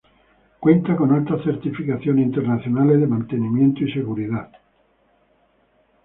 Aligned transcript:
Cuentan 0.59 0.95
con 0.95 1.11
altas 1.13 1.43
certificaciones 1.43 2.25
internacionales 2.25 2.99
de 2.99 3.05
mantenimiento 3.05 3.83
y 3.83 3.91
seguridad. 3.93 4.49